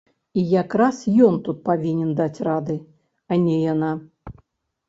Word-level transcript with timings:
І 0.39 0.43
якраз 0.61 1.01
ён 1.25 1.35
тут 1.47 1.59
павінен 1.69 2.09
даць 2.21 2.43
рады, 2.49 2.77
а 3.31 3.41
не 3.45 3.59
яна. 3.73 3.91